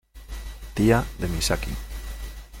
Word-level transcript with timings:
Tía 0.73 1.05
de 1.19 1.27
Misaki. 1.27 1.69